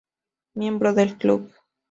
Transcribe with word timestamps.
Miembro 0.55 0.93
del 0.93 1.15
club. 1.19 1.53